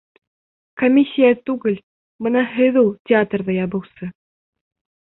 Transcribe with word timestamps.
Комиссия 0.81 1.29
түгел, 1.51 1.77
бына 2.29 2.45
һеҙ 2.55 2.83
ул 2.85 2.91
театрҙы 3.13 3.61
ябыусы! 3.61 4.15